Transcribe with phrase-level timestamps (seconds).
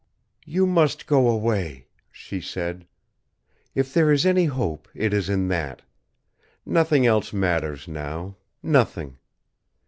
[0.47, 2.87] "You must go away," she said.
[3.75, 5.83] "If there is any hope, it is in that.
[6.65, 9.19] Nothing else matters, now; nothing!